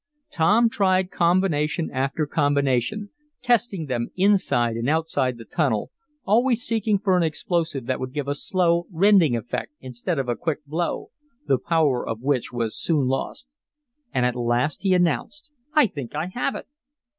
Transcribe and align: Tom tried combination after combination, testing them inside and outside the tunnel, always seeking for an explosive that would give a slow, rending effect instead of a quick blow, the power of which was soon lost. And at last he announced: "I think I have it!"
Tom 0.31 0.67
tried 0.67 1.11
combination 1.11 1.91
after 1.91 2.25
combination, 2.25 3.11
testing 3.43 3.85
them 3.85 4.09
inside 4.15 4.75
and 4.75 4.89
outside 4.89 5.37
the 5.37 5.45
tunnel, 5.45 5.91
always 6.25 6.63
seeking 6.63 6.97
for 6.97 7.15
an 7.15 7.21
explosive 7.21 7.85
that 7.85 7.99
would 7.99 8.11
give 8.11 8.27
a 8.27 8.33
slow, 8.33 8.87
rending 8.91 9.35
effect 9.35 9.73
instead 9.79 10.17
of 10.17 10.27
a 10.27 10.35
quick 10.35 10.65
blow, 10.65 11.11
the 11.45 11.59
power 11.59 12.03
of 12.03 12.19
which 12.19 12.51
was 12.51 12.75
soon 12.81 13.05
lost. 13.07 13.47
And 14.11 14.25
at 14.25 14.33
last 14.35 14.81
he 14.81 14.95
announced: 14.95 15.51
"I 15.75 15.85
think 15.85 16.15
I 16.15 16.29
have 16.33 16.55
it!" 16.55 16.65